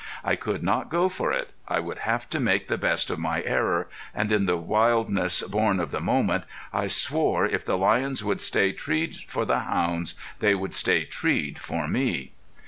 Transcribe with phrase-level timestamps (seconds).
[0.23, 3.43] I could not go for it; I would have to make the best of my
[3.43, 6.43] error, and in the wildness born of the moment
[6.73, 11.59] I swore if the lions would stay treed for the hounds they would stay treed
[11.59, 12.31] for me.